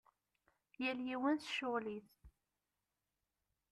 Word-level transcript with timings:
Yal 0.81 0.99
yiwen 1.07 1.37
s 1.41 1.47
ccɣel-is. 1.53 2.11